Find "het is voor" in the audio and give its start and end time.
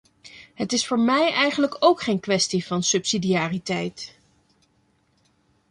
0.53-0.99